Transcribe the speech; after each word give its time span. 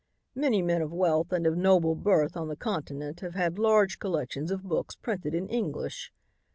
Many 0.33 0.63
men 0.63 0.81
of 0.81 0.91
wealth 0.91 1.31
and 1.31 1.45
of 1.45 1.55
noble 1.55 1.93
birth 1.93 2.35
on 2.35 2.47
the 2.47 2.55
continent 2.55 3.19
have 3.19 3.35
had 3.35 3.59
large 3.59 3.99
collections 3.99 4.49
of 4.49 4.63
books 4.63 4.95
printed 4.95 5.35
in 5.35 5.47
English. 5.47 6.11